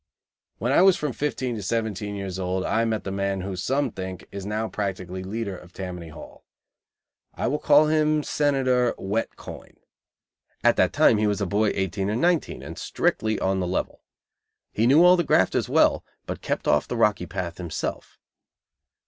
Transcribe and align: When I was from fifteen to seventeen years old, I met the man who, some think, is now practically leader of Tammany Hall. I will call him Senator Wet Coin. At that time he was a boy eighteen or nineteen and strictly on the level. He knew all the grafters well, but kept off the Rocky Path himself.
When 0.57 0.71
I 0.71 0.81
was 0.81 0.97
from 0.97 1.13
fifteen 1.13 1.55
to 1.57 1.61
seventeen 1.61 2.15
years 2.15 2.39
old, 2.39 2.65
I 2.65 2.85
met 2.85 3.03
the 3.03 3.11
man 3.11 3.41
who, 3.41 3.55
some 3.55 3.91
think, 3.91 4.25
is 4.31 4.47
now 4.47 4.67
practically 4.67 5.21
leader 5.21 5.55
of 5.55 5.73
Tammany 5.73 6.07
Hall. 6.09 6.43
I 7.35 7.45
will 7.45 7.59
call 7.59 7.85
him 7.85 8.23
Senator 8.23 8.95
Wet 8.97 9.35
Coin. 9.35 9.75
At 10.63 10.75
that 10.77 10.91
time 10.91 11.19
he 11.19 11.27
was 11.27 11.39
a 11.39 11.45
boy 11.45 11.67
eighteen 11.75 12.09
or 12.09 12.15
nineteen 12.15 12.63
and 12.63 12.79
strictly 12.79 13.39
on 13.39 13.59
the 13.59 13.67
level. 13.67 14.01
He 14.71 14.87
knew 14.87 15.03
all 15.05 15.17
the 15.17 15.23
grafters 15.23 15.69
well, 15.69 16.03
but 16.25 16.41
kept 16.41 16.67
off 16.67 16.87
the 16.87 16.97
Rocky 16.97 17.27
Path 17.27 17.59
himself. 17.59 18.17